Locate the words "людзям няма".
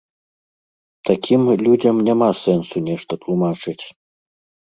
1.67-2.29